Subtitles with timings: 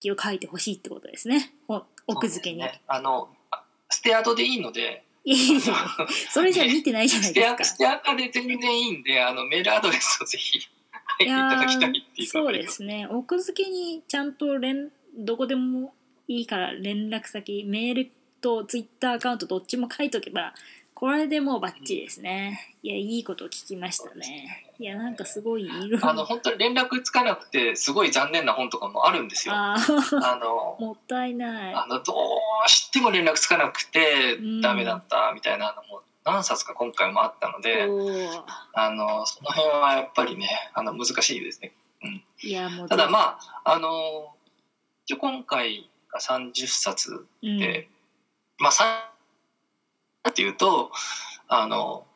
[0.00, 1.52] 記を書いてほしいってことですね。
[1.68, 3.28] お奥付けに、ね、あの
[3.88, 5.04] ステアドでいいので。
[5.22, 5.74] いやいやいや
[6.30, 7.64] それじゃ見てないじゃないですか。
[7.64, 10.68] ステアカで全然いいんであのメールアドレスをぜひ書い
[11.18, 13.06] ていただきたいっていうそうですね。
[13.10, 15.92] 奥付けにちゃんと連どこでも
[16.26, 18.10] いいから連絡先メール
[18.40, 20.54] とツイッターアカウントどっちも書いとけば
[21.00, 22.76] これでもうバッチリですね。
[22.82, 24.66] いやいいこと聞きましたね。
[24.78, 25.66] いやなんかすごい
[26.02, 29.54] あの本当に連絡つかなくてすごい残念な本とかもあるんですよ。
[29.54, 31.74] あのもったいない。
[31.74, 34.60] あのどうしても連絡つかなくてうん。
[34.60, 37.88] ダメだったみたいなのも何冊か今回もあったので、
[38.74, 41.72] あのその辺はやっぱりねあの難しいですね。
[42.42, 44.34] いやもうただまああの
[45.06, 47.58] 一応今回が30冊うん。
[47.58, 47.88] で、
[48.58, 49.09] まあ3
[50.28, 50.90] っていうと
[51.48, 52.06] あの、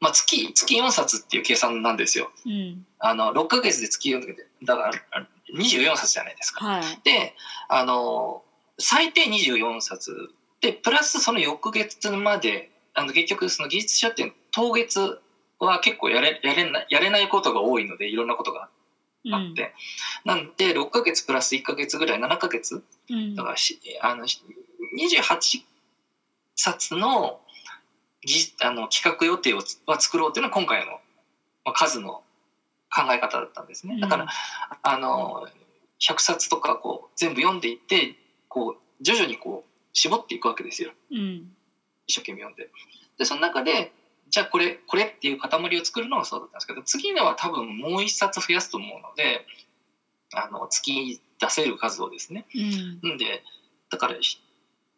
[0.00, 2.30] まあ、月月4冊っていう計算なんですよ。
[2.46, 2.86] うん。
[2.98, 6.64] あの6ヶ月で月4でだから24冊じゃないですか。
[6.64, 6.82] はい。
[7.04, 7.34] で
[7.68, 8.42] あの
[8.78, 10.30] 最低24冊
[10.60, 15.20] でプラスその翌月まであの結局その技術書店当月
[15.58, 18.68] は結構やれやれないやれないことが多いのでいろんなことが
[19.32, 19.72] あって、
[20.24, 22.82] なんで6ヶ月プラス1ヶ月ぐらい7ヶ月。
[23.10, 23.34] うん。
[23.34, 24.42] だからしあのし
[24.98, 25.62] 28
[26.56, 27.40] 冊の
[28.24, 30.92] ぎあの企画予定をつは作ろうっていうのは今回の、
[31.64, 32.22] まあ、数の
[32.94, 34.00] 考え方だったんですね。
[34.00, 34.28] だから、うん
[34.82, 35.46] あの
[35.98, 38.16] 100冊とかこう全部読んでいって
[38.48, 40.92] こう徐々にこう絞っていくわけですよ。
[41.10, 41.50] うん。
[42.06, 42.68] 一生懸命読んで。
[43.18, 43.92] でその中で
[44.28, 49.46] じゃあこれこれっていう塊を作るのがそうだったんですけど次のは多分もう1冊増やすと思うので
[50.34, 52.46] あの月出せる数をですね。
[52.54, 53.14] うん。
[53.14, 53.42] んで
[53.90, 54.38] だからひ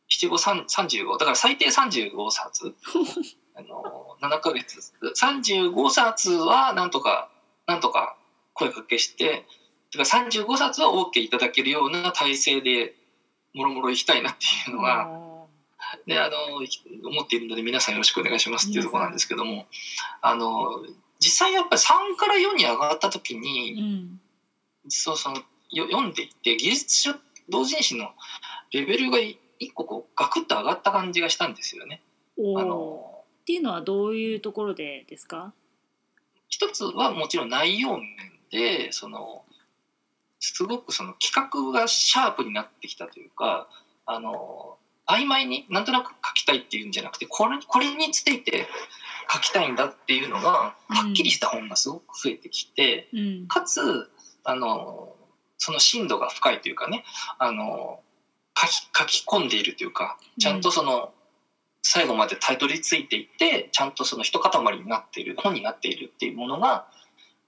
[0.08, 2.74] 七五三35だから最低35冊。
[3.54, 4.92] あの7ヶ月。
[5.02, 7.30] 35冊はなんとか
[7.66, 8.16] なんとか
[8.54, 9.44] 声かけして
[9.90, 12.94] てか35冊は OK いただけるような体制で
[13.54, 15.08] もろもろいきたいなっていうのが、
[16.06, 16.56] であの
[17.08, 19.66] 思っているので皆さんよろしくお願いしますっていうところなんですけども
[20.20, 20.84] あの
[21.18, 24.20] 実際やっぱり3から4に上がった時うにん。
[24.88, 25.36] そうその
[25.70, 27.14] よ読んでいって技術書
[27.48, 28.10] 同人誌の
[28.72, 29.18] レベルが
[29.58, 32.02] 一個こうガクッと上がった感じがしたんですよね。
[32.38, 35.52] あのっていうのはどういうところでですか？
[36.48, 38.06] 一つはもちろん内容面
[38.50, 39.44] でその
[40.40, 43.68] すごくその企画がシャープになってきたというか
[44.06, 48.66] あの曖昧になんとなく書きたいっていうんじゃなくてこれこれについて
[49.32, 50.74] 書きたいんだっていうのがは
[51.10, 53.48] っきりした本がすごく増えてきて、うん。
[53.48, 53.80] かつ
[54.44, 55.14] あの
[55.58, 57.04] その深度が深いというかね
[57.38, 58.00] あの
[58.60, 61.12] 書き書き込んでいるというかちゃんとその、
[61.82, 66.86] 最後までたどり着いていってちゃんとその一塊になっている本になっているっていうものが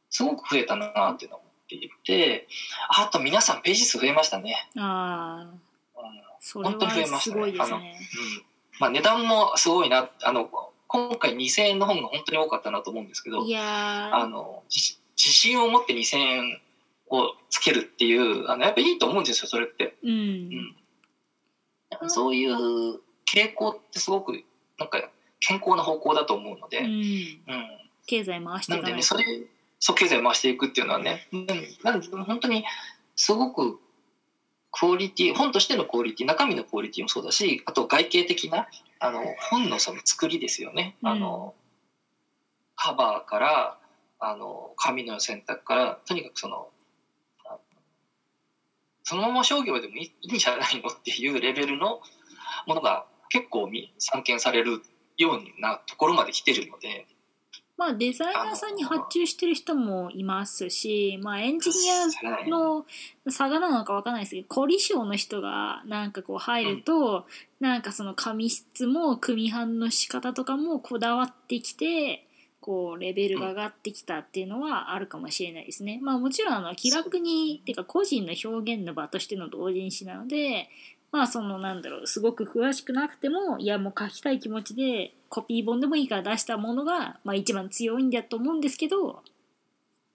[0.09, 2.47] すごく増えたなっていうのを思っていて
[2.88, 4.54] あと皆さんページ数増えましたね。
[4.76, 5.50] あ
[6.54, 7.41] 本当に増えましたね。
[7.41, 8.44] ごいですねうん。
[8.78, 10.48] まあ、値段もすごいなあの
[10.87, 16.60] 今回2000円の本が本当に多かったなと思うんですけどいやあの自自信を持って2000円
[17.10, 20.77] をつけるっていうあのやっぱいいと思うんですよそれって、ーううん
[22.06, 24.33] ん、そういう傾向ってすごく
[24.78, 26.87] なんか健康な方向だと思うので、うん。
[26.87, 27.41] うん。
[28.06, 28.97] 経済回してないんでかないと。
[28.97, 29.25] ねそれ
[29.83, 31.47] そう経済を回していくっていうのはねうん。
[31.83, 32.65] なんで本当に
[33.16, 33.78] すごく
[34.72, 38.69] クオリティ本としてのクオリティ中身のクオリティもそうだしあと外形的な
[38.99, 40.97] あの本のその作りですよね。
[41.03, 41.55] あの
[42.77, 43.78] カバーから
[44.21, 46.79] あの紙の選択からとにかくそのあ
[49.10, 50.88] そのまま商業でもいいんじゃないの？
[50.88, 52.00] っていうレベルの
[52.69, 54.82] ものが結構み散見される
[55.19, 57.09] ようなところまで来てるので。
[57.76, 62.87] まあデザイナーさんに発注してる人もいますし、まあエンジニアの
[63.28, 67.27] 差がなのかわかんないですけど凝り性の人がなんかこう入ると、
[67.59, 72.28] なんかその紙質も組版の仕方とかもこだわってきて
[72.60, 75.98] こうレベルが上がってきたっていうのはあるかもしれないですね。
[76.03, 80.68] まあもちろんあの気楽にっていうか個人の表現の場としての同人誌なので
[81.12, 89.22] まあそのなんだろうすごく詳しくなくてもいやもう書きたい気持ちでコピー本でもいいから出したものが、まあ、一番強いんだと思うんですけど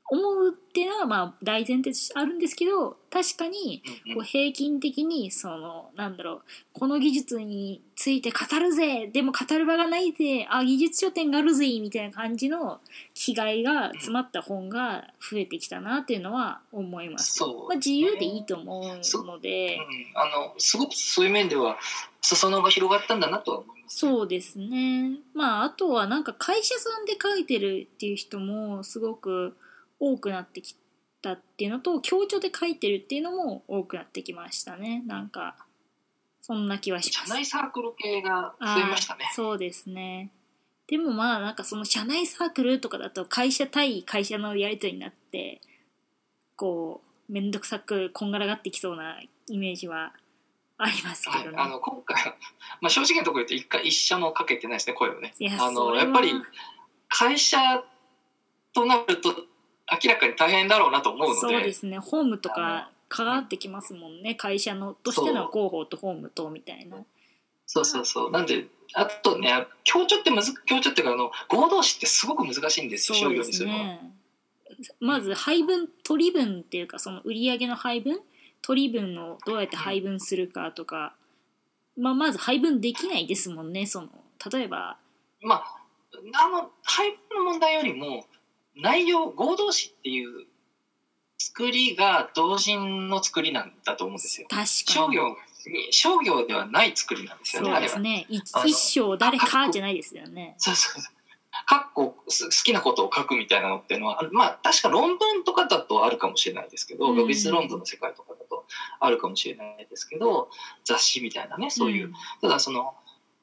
[0.08, 3.82] 思うっていうのはまあ大前提としてあるんですけど確かに
[4.14, 6.42] こう平均的にそのなんだろう
[6.74, 12.82] この技術について語るぜでも語る場がないぜあ技術書店があるぜみたいな感じの
[13.16, 17.34] 気概が詰まった本が増えてきたなっていうのは思います。
[17.34, 18.86] そうまあ、自由でいいと思う。
[19.26, 21.78] ので、うん、あのすごくそういう面では
[22.22, 23.98] 裾野が広がったんだなとは思います。
[23.98, 25.20] そうですね。
[25.34, 29.56] まああとはなんか会社さんで書いてるっていう人もすごく
[30.06, 30.76] 多くなってき
[31.24, 35.04] だっていうのと強調で書いてるっていうのも多くなってきましたね。
[35.08, 35.56] なんか
[36.42, 37.30] そんな気はします。
[37.30, 39.28] 社内サークル系が増えましたね。
[39.34, 40.30] そうですね。
[40.88, 45.62] でもまあなんかその社内サークルとかだと会社対会社のやり取りになって
[46.56, 50.14] こう面倒くさくこんがらがってきそうなイメージは
[50.78, 52.18] ありますけどね、はい、あの今回、
[52.82, 55.34] まあ、正直なところ言うと一回一社もかけてないですね声をね。
[55.60, 56.34] あのやっぱり
[57.08, 57.84] 会社
[58.74, 59.34] となると
[59.92, 61.40] 明らかに大変だろうなと思うので。
[61.40, 62.00] そうですね。
[62.00, 64.36] ホームとか関わってきますもんね。
[64.36, 66.98] 会社のとしての広報とホームとみたいな。
[67.68, 68.32] そうそうそう。
[68.32, 74.00] なんであとね強調ってむず強調っていうかあの合同詞ってすごく難しいんですよ商業にするの
[75.00, 78.20] まず配分取り分っていうかその売上の配分？
[78.62, 81.14] 取り分をどうやって配分するかとか、
[81.98, 84.10] まあ、まず配分できないですもんねその
[84.52, 84.98] 例えば。
[85.42, 85.78] まあ
[86.34, 88.26] あの配分の問題よりも
[88.76, 90.46] 内容合同詞っていう
[91.38, 94.48] 作りが同人の作りなんだと思うんですよ。
[94.88, 95.30] 商業
[95.70, 97.90] に商業ではない作りなんですよねそうあれは。
[97.90, 101.16] ですね一あの一生誰かじゃないですよねそうそうそう。
[101.66, 108.66] かっこす好きなことを書くみたいなのっていうのはあまあ確か論文とかだとあるかもしれないですけど、うん学術論文の世界とかだと
[109.00, 110.50] あるかもしれないですけど
[110.84, 112.94] 雑誌みたいなねそういう、んただその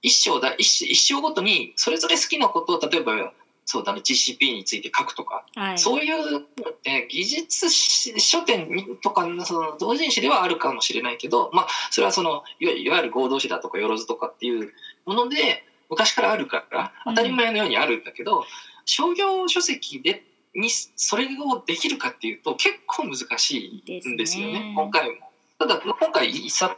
[0.03, 3.33] 一章だ一章一章ごとにそれぞれ好きなことを例えば
[3.73, 5.79] そうだね GCP について書くとか、はい。
[5.79, 6.43] そういうのっ
[6.83, 8.69] て技術し書店
[9.03, 14.75] とかのその同人誌ではあるかもしれないけど、まあ、それはそのいわゆる合同誌だとかよろずとかっていう
[15.07, 18.45] もので昔からあるから当たり前のようにあるんだけど、
[18.85, 20.23] 商業書籍で
[20.55, 24.75] にそれをできるかっていうと結構難しいんですよねね。
[24.77, 25.33] 今回も。
[25.59, 26.75] ただ今回一冊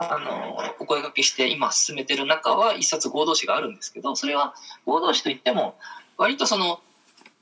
[0.00, 4.54] あのお声掛けして今進めてる中は一冊合同誌があるんですけどそれは
[4.84, 5.76] 合同誌といっても
[6.16, 6.80] 割とその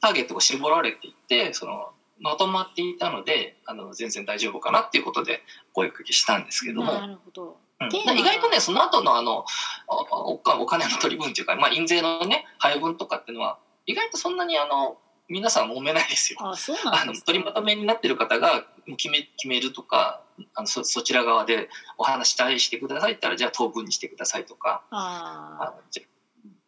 [0.01, 1.91] ターゲットが絞られていてその
[2.21, 7.57] まとまっていたのであの全然大丈夫かなっていうことで声掛けしたんですけども、なるほど。
[7.81, 7.89] うん。
[7.89, 9.47] 意外とねその後のあの
[9.89, 16.39] おおお金の取り分っていうか、まあ、印税のね配分とかっていうのは意外とそんなにあの皆さん揉めないですよ。
[16.43, 17.27] あそうあのなんですか？
[17.27, 18.67] 取りまとめになってる方が
[18.99, 20.23] 決め決めるとか
[20.55, 24.83] あのそそちら側でお話したいしてくださいったらじゃあ当分にしてくださいとか。
[24.91, 26.03] ああのじゃ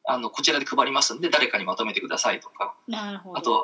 [0.05, 2.75] あのこちらで配りますんで誰かにまとめてくださいとか。
[2.89, 3.39] ーなるほど。
[3.39, 3.63] あと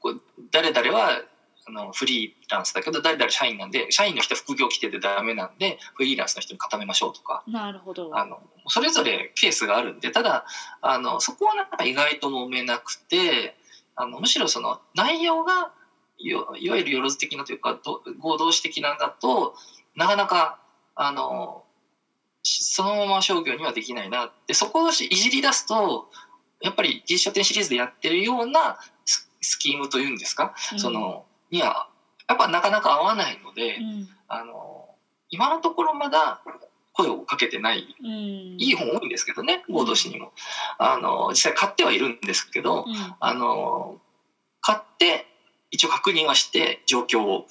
[0.00, 1.22] こう誰々は
[1.68, 7.44] あのフリーランスだけど誰々社員なんで社員の人は副業規定でダメなんでフリーランスの人に固めましょうとか。
[7.46, 8.16] なるほど。
[8.16, 10.44] あのそれぞれケースがあるんでただ
[10.80, 13.56] あのそこはなんか意外と揉めなくて
[13.94, 15.72] あのむしろその内容が
[16.18, 19.54] よいわゆるよろず的なというかど合同詞的なんだと
[19.94, 20.60] なかなか
[20.94, 21.69] あのし
[22.42, 26.08] そのまま商業にはできないなってそこをしいじり出すと
[26.60, 30.78] やっぱり G 書店シリーズでやってるようなススキームというんですか、うん。
[30.78, 31.88] そのには
[32.28, 34.08] やっぱなかなか合わないので、うん。
[34.28, 34.88] あの
[35.30, 36.42] 今のところまだ
[36.92, 38.08] 声をかけてないうん。
[38.08, 40.32] いい本多いんですけどね合同誌にも。
[40.78, 43.14] あの実際買ってはいるんですけどうん。
[43.18, 43.98] あの
[44.60, 45.26] 買って
[45.70, 47.46] 一応確認はして状況を。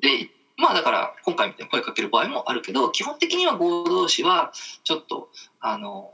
[0.00, 0.30] で
[0.60, 4.52] まあだから今回みたいに声かける場合もあるけど基本的には合同誌は
[4.84, 5.30] ちょっと
[5.60, 6.12] あの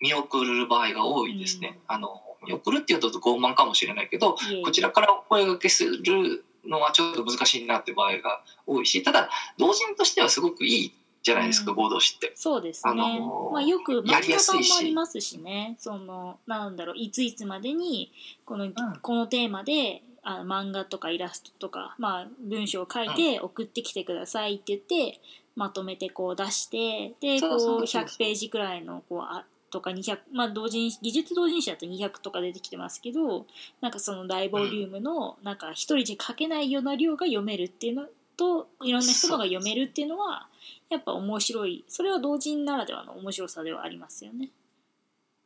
[0.00, 11.76] 見送る場合が多いですね、あの見送るっていうと傲慢かもしれないけどこちらからお声掛けするのはちょっと難しいなって場合が多いしただ同人としてはすごくいいじゃないですか、うん。
[11.76, 12.32] 合同誌って。
[12.36, 18.12] そうですね、あのーまあ、よく漫やりや画版すいしもありますしねそのなんだろういついつまでに
[18.44, 25.20] この,、んこのテーマであ漫画とかイラストとか、まあ、文章を書いて送ってきてくださいって言って
[25.54, 28.02] まとめてこう出してでこそううそう。
[28.02, 33.46] 100ページくらいのこうあとか200まあ同人技術同人誌だと200とか出てきてますけど
[33.80, 38.06] なんかその大ボリュームのなんか一人じゃ書けないような量が読めるっていうの
[38.36, 40.48] といろんな人のが読めるっていうのは
[40.90, 41.84] やっぱ面白い。
[41.88, 44.50] それは同人ならではの面白さではありますよね。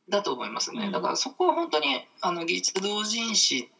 [0.09, 0.93] だと思いますね、うん。
[0.93, 1.87] だからそこは本当に
[2.21, 3.71] あの技術同人誌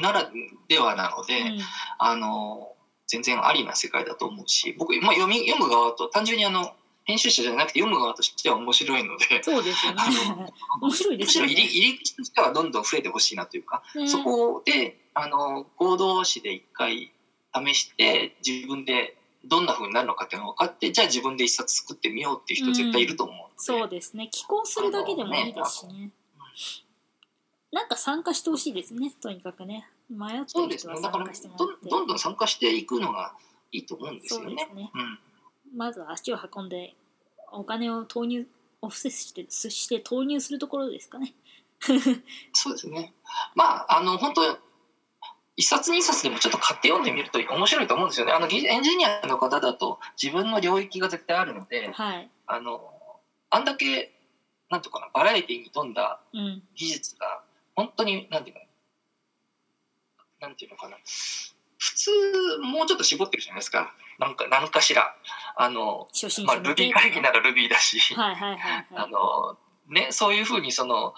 [0.00, 0.30] なら
[0.68, 1.58] ではなので、うん
[1.98, 2.74] あの
[3.10, 6.74] 全然ありな世界だと思うし僕、まあ、読み読む側と単純にあの
[7.04, 10.02] 編集者じゃなくて読む側としては面白いのでそうですよね。
[10.82, 11.52] 面白いですよね。
[11.52, 17.10] 入り入り口としてはどんどん増えてほしいなというか、ねそこであの合同誌で一回
[17.54, 24.28] 試して自分でどんな風になるのかっていうのが分かってじゃあ自分で一冊作ってみようっていう人絶対いると思うので、そうですね。
[24.30, 26.10] 寄稿するだけでもいいですしね。
[27.72, 29.12] なんか参加してほしいですね。
[29.20, 29.88] とにかくね。
[30.10, 31.88] 迷ってる人は参加してもらって。
[31.88, 33.34] どんどんどん参加していくのが
[33.72, 34.54] いいと思うんですよね。
[34.74, 34.90] ね。
[34.94, 35.18] うん
[35.76, 36.94] まずは足を運んで
[37.52, 38.46] お金を投入
[38.80, 41.34] オフセスしてして投入するところですかね。
[42.54, 43.12] そうですね。
[43.54, 44.58] まあ、あの、本当
[45.56, 48.32] 一冊二冊でもちょっと買って読んでみると面白いと思うんですよね。
[48.32, 52.80] あの技エンジニアの方だと自分の領域が絶対あるので、はいあの
[53.50, 54.14] あんだけ
[54.70, 57.37] なんていうかなバラエティに富んだうん技術が
[57.78, 58.62] 本当になんていうか
[60.40, 60.96] ななんていうのかな。
[61.78, 62.10] 普通
[62.58, 63.94] もうちょっと絞ってるじゃないですか。
[64.18, 65.14] なんか何かしら。
[65.56, 69.58] あの、まあ、初心者向 Ruby け会議なら Ruby だし、はいはいはいはあいの
[69.94, 71.14] ねそういうふうにその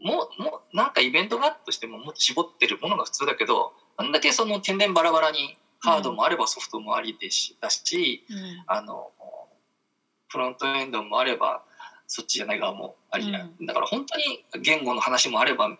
[0.00, 8.64] もうもうなんかイベントがあったとしてももっと絞ってるものが普通だけどあんだけその天然バラバラにハードもあればソフトもありでし、だしうん。
[8.66, 9.12] あの
[10.26, 11.62] フロントエンドもあれば
[12.08, 15.78] そっちじゃない側もあり、うだから本当に言語の話もあれば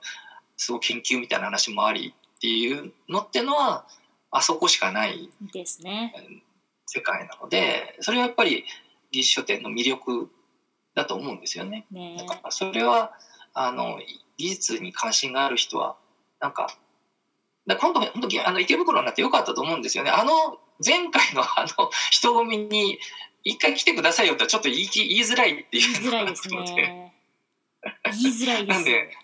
[0.56, 3.86] すごい研究みたいな話もありっていうのってのは
[4.30, 6.12] あそこしかないですね
[6.86, 8.64] 世界なのでそれはやっぱり
[9.10, 10.30] 技術書店の魅力
[10.94, 11.86] だと思うんですよね。
[11.90, 13.12] ねだからそれは
[13.54, 13.98] あの
[14.36, 15.96] 技術に関心がある人は
[16.40, 16.76] なんか
[17.66, 20.10] だ今度本当あの池袋になってよかったと思うんですよね。
[20.10, 22.98] あの前回のあの人混みに
[23.44, 26.04] 一回来てくださいよってちょっと言いき言いづらいって言いいう。
[26.04, 27.12] のがあっづらいで
[28.12, 28.76] 言いづらいです。
[28.76, 29.16] なんで。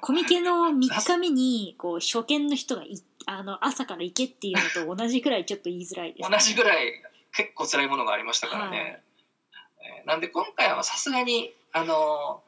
[0.00, 6.92] コミケの3日目にこう初見の人がいあの朝から行けっていうのと同じくらいちょっと言いづらいです、同じぐらい
[7.32, 8.78] 結構辛いものがありましたからね。
[8.78, 8.86] はい。
[8.88, 12.42] えーなんで今回はさすがにあの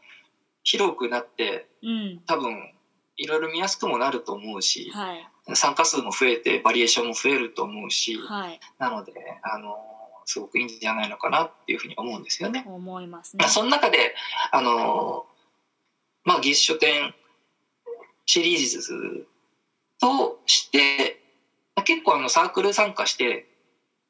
[0.63, 2.23] 広くなってうん。
[2.27, 2.73] 多分
[3.17, 5.29] いろいろ見やすくもなると思うし、はい。
[5.55, 8.61] 参加数も増えてバリエーションも増えると思うし、はい。
[8.79, 9.13] なので
[9.43, 9.77] あの
[10.25, 12.65] すごくいいんじゃないのかなっていうふうに思うんですよね。
[12.67, 14.15] 思いますねまあ、その中で
[14.51, 15.27] あの、
[16.25, 17.15] まあ、技術書店
[18.27, 19.27] シリーズ
[20.01, 21.21] として
[21.85, 23.47] 結構あのサークル参加して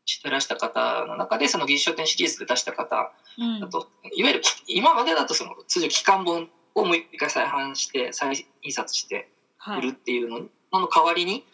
[0.05, 10.41] してらした方の中でその技術書店シリーズで出した方うんだと、いわゆる今までだとその通常期間本をもう一回再販して再印刷してはい売るっていうの
[10.73, 11.45] の代わりに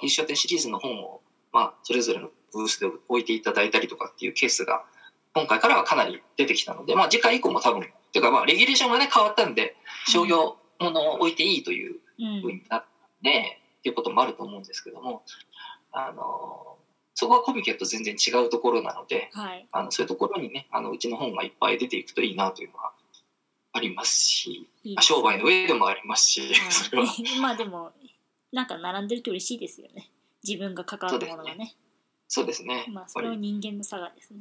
[0.00, 1.20] 技術書店シリーズの本を、
[1.52, 4.84] まあ、それぞれのブースで置いていただいたりとかっていうケースが
[5.34, 12.42] 今回からはかなり出てきたので、まあ、次回以降も多分っていうかまあレギュレーションがね変わったんで商業ものを置いていいといううん。
[12.42, 12.84] ふうになっ
[13.22, 15.22] てっていうこともあると思うんですけども
[15.92, 16.78] あの
[17.14, 19.66] そこはコミケと全然違うところなのではい。
[19.72, 22.92] あのそういうところにねあのうちの本がいっぱい出ていくといいなというのは
[23.72, 27.08] ありますしいいです商売の上でもありますし、それは。
[27.08, 27.92] は いまあでも
[28.52, 30.10] なんか並んでると嬉しいですよね。
[30.46, 31.74] 自分が関わるものがね
[32.34, 32.84] そうですね。
[32.88, 34.40] まあそれは人間の差がですね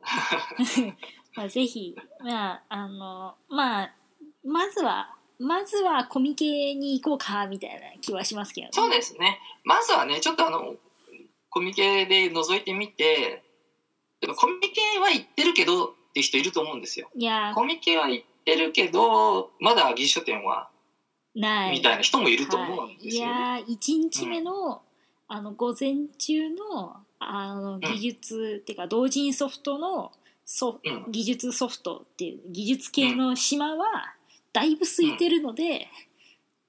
[1.34, 3.94] まあぜひまああのまあ
[4.44, 9.40] まずはまずはコミケに行こうかみたいな気はしますけどねそうですね。
[9.64, 10.76] まずはね、ちょっとあの、
[11.50, 13.42] コミケで覗いてみて、
[14.20, 17.10] でもコミケは行ってるけどっていう人いると思うんですよ。
[17.16, 20.68] いやコミケは行ってるけど、まだ技術書店は、
[21.34, 23.32] ないみたいな人もいると思うんですよね。
[23.32, 24.82] はい、いやー1日目の,、
[25.26, 30.12] あの午前中のあの技術、っていうか同人ソフトの
[30.44, 34.14] ソうん技術ソフトっていう技術系の島は
[34.52, 35.88] だいぶ空いてるので、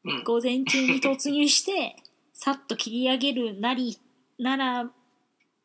[0.03, 0.23] うん。
[0.23, 1.95] 午前中に突入して
[2.33, 3.97] さっと切り上げるなり
[4.37, 4.91] なら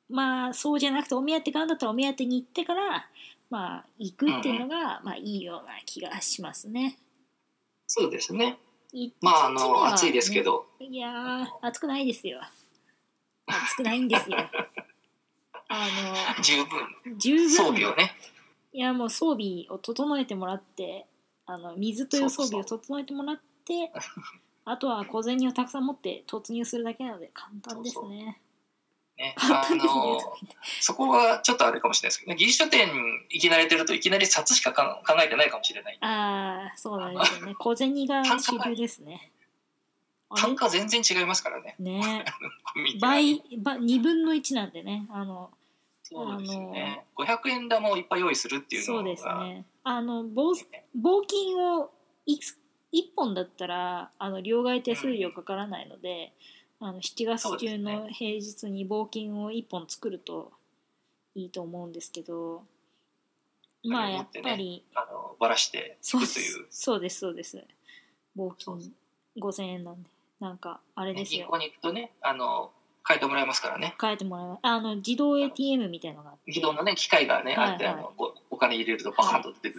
[0.09, 3.07] まあそうじゃなくてお目当てがあるんだったらお目当てに行ってから
[3.51, 6.99] まあ行くっていうのが、まあいいような気がしますね。
[7.87, 8.59] そうですね。
[8.93, 12.41] いまあ、あの、一日目は暑いですけねど、いやー暑くないですよ
[13.47, 14.37] 暑くないんですよ
[15.73, 16.81] あ十分。
[17.13, 17.51] の十分。
[17.51, 18.13] 装備をね、
[18.73, 21.07] いやもう装備を整えてもらって
[21.47, 23.91] あの水という装備をそ整えてもらって
[24.65, 28.41] あとは小銭をたくさん持って突入するだけなので簡単ですね。
[29.17, 30.19] ね、 あの、
[30.81, 32.95] そこはちょっとあれかもしれないですけどね、技術書店に
[33.29, 35.99] 行き慣れてるといきなり札しかか考えてないかもしれない。
[36.01, 37.55] ああそうなんですよね。
[37.57, 39.31] 小銭が主流ですね。
[40.35, 42.25] 単価全然違いますからね、ね。
[43.01, 45.07] 倍倍2分の1なんでね。
[45.11, 45.51] あの
[46.11, 47.05] そうですよね。
[47.17, 49.01] 500円玉をいっぱい用意するっていうのが。
[49.01, 49.65] そうですね。
[49.85, 50.53] あの棒
[50.95, 51.91] 棒金を
[52.27, 52.43] いく
[52.93, 56.33] 1本だったらあの両替手数料かからないので、
[56.81, 60.53] あの7月中の平日に棒金を1本作ると
[61.35, 62.65] いいと思うんですけど
[63.85, 66.67] まあやっぱりあのばらしていそうくという。
[66.71, 67.21] そうです。
[67.21, 67.65] そうです。
[68.35, 68.93] 棒そう金
[69.39, 70.11] 5000円なんで。
[70.41, 71.41] なんかあれですよ。
[71.41, 72.73] 銀行に行くとね、あの
[73.07, 73.95] 変えてもらえますからね。
[74.01, 74.59] 変えてもらいます。
[74.63, 76.43] あの自動 ATM みたいのがあって。
[76.49, 78.03] 自動のね機械がね、はいあってあはい。
[78.03, 79.69] のおお金入れるとバカンと出てくる